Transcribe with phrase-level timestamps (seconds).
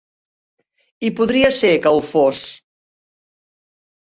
[1.09, 2.43] I podria ser que ho fos.